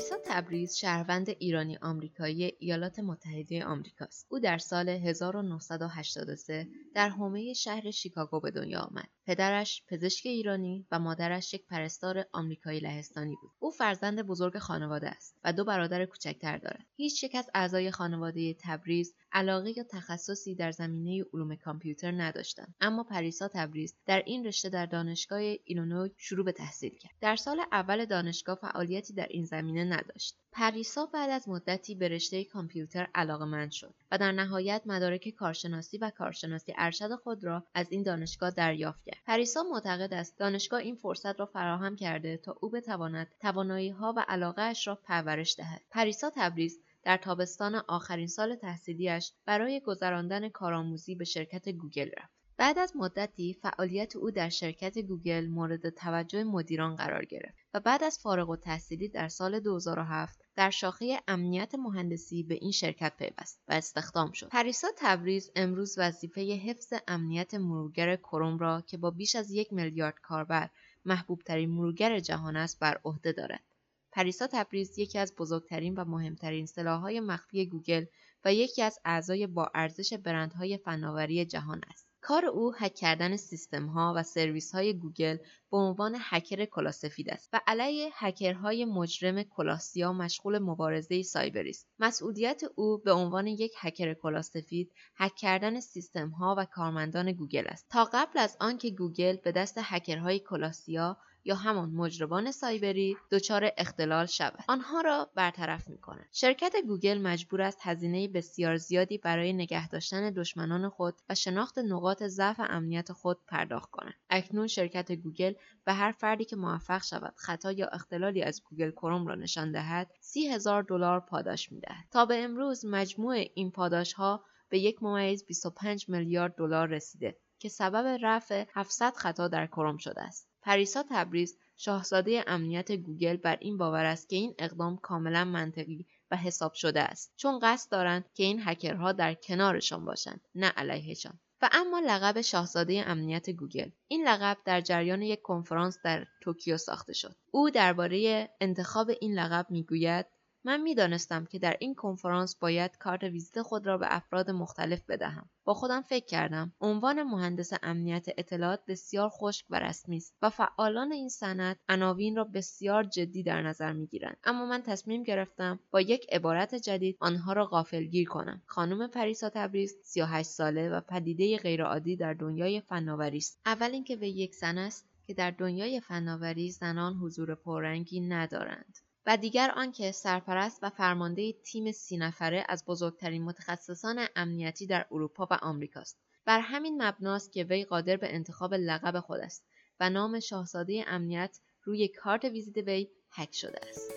[0.00, 4.26] پریسا تبریز شهروند ایرانی آمریکایی ایالات متحده آمریکاست.
[4.28, 9.08] او در سال 1983 در حومه شهر شیکاگو به دنیا آمد.
[9.26, 13.50] پدرش پزشک ایرانی و مادرش یک پرستار آمریکایی لهستانی بود.
[13.58, 16.86] او فرزند بزرگ خانواده است و دو برادر کوچکتر دارد.
[16.96, 23.04] هیچ یک از اعضای خانواده تبریز علاقه یا تخصصی در زمینه علوم کامپیوتر نداشتند اما
[23.04, 28.04] پریسا تبریز در این رشته در دانشگاه ایلینوی شروع به تحصیل کرد در سال اول
[28.04, 30.19] دانشگاه فعالیتی در این زمینه نداشت
[30.52, 36.10] پریسا بعد از مدتی به رشته کامپیوتر علاقمند شد و در نهایت مدارک کارشناسی و
[36.10, 39.22] کارشناسی ارشد خود را از این دانشگاه دریافت کرد.
[39.26, 44.24] پریسا معتقد است دانشگاه این فرصت را فراهم کرده تا او بتواند توانایی ها و
[44.28, 45.82] علاقه اش را پرورش دهد.
[45.90, 52.39] پریسا تبریز در تابستان آخرین سال تحصیلیش برای گذراندن کارآموزی به شرکت گوگل رفت.
[52.60, 58.04] بعد از مدتی فعالیت او در شرکت گوگل مورد توجه مدیران قرار گرفت و بعد
[58.04, 63.72] از فارغ التحصیلی در سال 2007 در شاخه امنیت مهندسی به این شرکت پیوست و
[63.72, 64.48] استخدام شد.
[64.48, 70.18] پریسا تبریز امروز وظیفه حفظ امنیت مرورگر کروم را که با بیش از یک میلیارد
[70.22, 70.70] کاربر
[71.04, 73.64] محبوب ترین مرورگر جهان است بر عهده دارد.
[74.12, 78.04] پریسا تبریز یکی از بزرگترین و مهمترین سلاحهای مخفی گوگل
[78.44, 82.09] و یکی از اعضای با ارزش برندهای فناوری جهان است.
[82.22, 85.36] کار او هک کردن سیستم ها و سرویس های گوگل
[85.70, 91.70] به عنوان هکر کلاه سفید است و علیه هکرهای مجرم کلاه سیاه مشغول مبارزه سایبری
[91.70, 91.86] است.
[91.98, 97.66] مسئولیت او به عنوان یک هکر کلاه سفید هک کردن سیستم ها و کارمندان گوگل
[97.66, 97.86] است.
[97.90, 103.70] تا قبل از آنکه گوگل به دست هکرهای کلاه سیاه یا همان مجرمان سایبری دچار
[103.78, 104.64] اختلال شود.
[104.68, 106.28] آنها را برطرف می کند.
[106.32, 112.22] شرکت گوگل مجبور است هزینه بسیار زیادی برای نگه داشتن دشمنان خود و شناخت نقاط
[112.22, 115.54] ضعف امنیت خود پرداخت کند اکنون شرکت گوگل
[115.84, 120.10] به هر فردی که موفق شود خطا یا اختلالی از گوگل کروم را نشان دهد
[120.20, 122.04] سی هزار دلار پاداش می‌دهد.
[122.10, 127.68] تا به امروز مجموع این پاداش ها به یک ممیز 25 میلیارد دلار رسیده که
[127.68, 130.49] سبب رفع 700 خطا در کروم شده است.
[130.62, 136.36] پریسا تبریز شاهزاده امنیت گوگل بر این باور است که این اقدام کاملا منطقی و
[136.36, 137.32] حساب شده است.
[137.36, 141.40] چون قصد دارند که این هکرها در کنارشان باشند نه علیهشان.
[141.62, 143.90] و اما لقب شاهزاده امنیت گوگل.
[144.08, 147.36] این لقب در جریان یک کنفرانس در توکیو ساخته شد.
[147.50, 150.26] او درباره انتخاب این لقب می‌گوید
[150.64, 155.50] من می‌دانستم که در این کنفرانس باید کارت ویزیت خود را به افراد مختلف بدهم.
[155.64, 156.72] با خودم فکر کردم.
[156.80, 162.44] عنوان مهندس امنیت اطلاعات بسیار خشک و رسمی است و فعالان این صنعت عناوین را
[162.44, 164.36] بسیار جدی در نظر می‌گیرند.
[164.44, 168.62] اما من تصمیم گرفتم با یک عبارت جدید آنها را غافلگیر کنم.
[168.66, 173.60] خانم پریسا تبریز 38 ساله و پدیده غیرعادی در دنیای فناوری است.
[173.66, 178.98] اول اینکه او یک زن است که در دنیای فناوری زنان حضور پررنگی ندارند.
[179.26, 185.48] و دیگر آنکه سرپرست و فرمانده تیم سی نفره از بزرگترین متخصصان امنیتی در اروپا
[185.50, 186.18] و آمریکاست.
[186.44, 189.64] بر همین مبناست که وی قادر به انتخاب لقب خود است
[190.00, 194.10] و نام شاهزاده امنیت روی کارت ویزیت وی هک شده است.